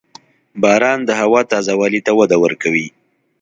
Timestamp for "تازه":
1.51-1.73